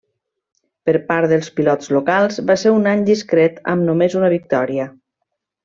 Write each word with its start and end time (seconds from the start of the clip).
Per 0.89 0.95
part 1.11 1.29
dels 1.33 1.49
pilots 1.59 1.91
locals 1.97 2.41
va 2.49 2.57
ser 2.63 2.73
un 2.79 2.89
any 2.95 3.05
discret 3.13 3.61
amb 3.75 3.89
només 3.93 4.17
una 4.25 4.33
victòria. 4.37 4.89